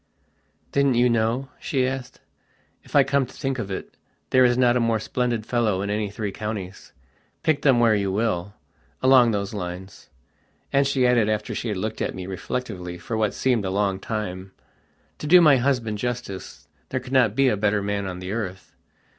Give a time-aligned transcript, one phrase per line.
[0.71, 2.21] "Didn't you know?" she asked.
[2.83, 3.95] "If I come to think of it
[4.31, 6.91] there is not a more splendid fellow in any three counties,
[7.43, 10.09] pick them where you willalong those lines."
[10.73, 13.99] And she added, after she had looked at me reflectively for what seemed a long
[13.99, 14.53] time:
[15.19, 18.73] "To do my husband justice there could not be a better man on the earth.